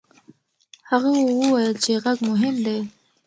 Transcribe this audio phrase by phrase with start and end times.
[0.89, 2.79] هغه وویل چې غږ مهم دی.